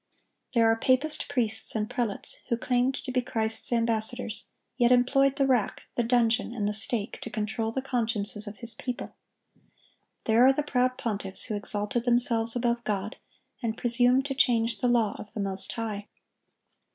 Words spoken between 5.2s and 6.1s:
the rack, the